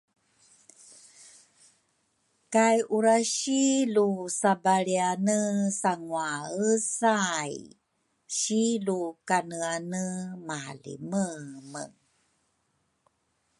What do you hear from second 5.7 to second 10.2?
sanguaesai si lu kaneane